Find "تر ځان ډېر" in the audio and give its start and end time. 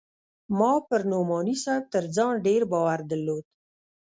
1.93-2.61